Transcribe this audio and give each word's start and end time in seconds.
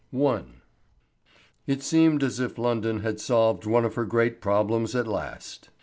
I. 0.11 0.41
It 1.67 1.83
seemed 1.83 2.23
as 2.23 2.39
if 2.39 2.57
London 2.57 3.01
had 3.01 3.19
solved 3.19 3.67
one 3.67 3.85
of 3.85 3.93
her 3.93 4.05
great 4.05 4.41
problems 4.41 4.95
at 4.95 5.05
last. 5.05 5.69